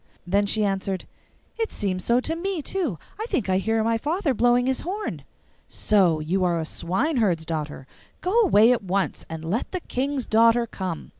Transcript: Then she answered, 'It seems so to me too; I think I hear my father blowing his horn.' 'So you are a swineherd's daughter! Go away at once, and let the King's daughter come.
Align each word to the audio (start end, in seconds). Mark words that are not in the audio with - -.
Then 0.25 0.47
she 0.47 0.65
answered, 0.65 1.05
'It 1.59 1.71
seems 1.71 2.03
so 2.05 2.19
to 2.21 2.35
me 2.35 2.63
too; 2.63 2.97
I 3.19 3.27
think 3.27 3.49
I 3.49 3.59
hear 3.59 3.83
my 3.83 3.99
father 3.99 4.33
blowing 4.33 4.65
his 4.65 4.81
horn.' 4.81 5.21
'So 5.67 6.19
you 6.19 6.43
are 6.43 6.59
a 6.59 6.65
swineherd's 6.65 7.45
daughter! 7.45 7.85
Go 8.19 8.33
away 8.39 8.71
at 8.71 8.83
once, 8.83 9.27
and 9.29 9.45
let 9.47 9.71
the 9.71 9.79
King's 9.81 10.25
daughter 10.25 10.65
come. 10.65 11.09